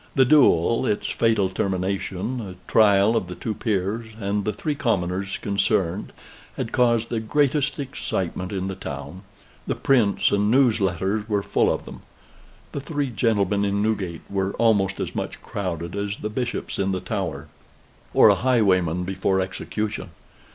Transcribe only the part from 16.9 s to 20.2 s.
the Tower, or a highwayman before execution.